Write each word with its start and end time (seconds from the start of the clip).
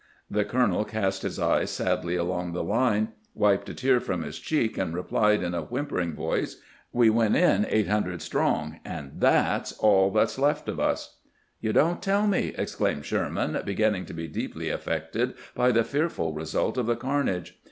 'The 0.37 0.43
colonel 0.43 0.83
cast 0.83 1.21
his 1.21 1.37
eyes 1.37 1.69
sadly 1.69 2.15
along 2.15 2.53
the 2.53 2.63
line, 2.63 3.09
wiped 3.35 3.69
a 3.69 3.75
tear 3.75 3.99
from 3.99 4.23
his 4.23 4.39
cheek, 4.39 4.75
and 4.75 4.95
replied 4.95 5.43
in 5.43 5.53
a 5.53 5.61
whimpering 5.61 6.15
voice: 6.15 6.59
'We 6.91 7.11
went 7.11 7.35
in 7.35 7.67
eight 7.69 7.87
hundred 7.87 8.23
strong, 8.23 8.79
and 8.83 9.11
that 9.21 9.67
's 9.67 9.77
aU 9.79 10.09
that 10.13 10.31
's 10.31 10.39
left 10.39 10.67
of 10.67 10.79
us.'' 10.79 11.19
You 11.61 11.71
don't 11.71 12.01
tell 12.01 12.25
me!' 12.25 12.51
exclaimed 12.57 13.05
Sherman, 13.05 13.61
beginning 13.63 14.05
to 14.07 14.13
be 14.15 14.27
deeply 14.27 14.69
affected 14.71 15.35
by 15.53 15.71
the 15.71 15.83
fearful 15.83 16.33
result 16.33 16.79
of 16.79 16.87
the 16.87 16.95
carnage. 16.95 17.59